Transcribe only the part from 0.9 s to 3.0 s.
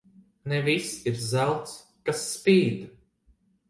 ir zelts, kas spīd.